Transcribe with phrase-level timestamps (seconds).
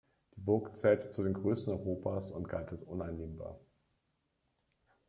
[0.35, 3.59] Die Burg zählte zu den größten Europas und galt als uneinnehmbar.